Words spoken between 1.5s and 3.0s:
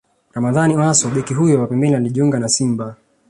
wa pembeni alijiunga na Simba